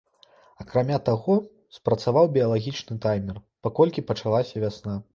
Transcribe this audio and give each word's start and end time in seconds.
Акрамя 0.63 0.97
таго, 1.09 1.35
спрацаваў 1.79 2.31
біялагічны 2.39 3.01
таймер, 3.07 3.35
паколькі 3.67 4.09
пачалася 4.13 4.55
вясна. 4.69 5.03